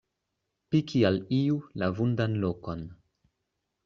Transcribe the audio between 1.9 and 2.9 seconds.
vundan lokon.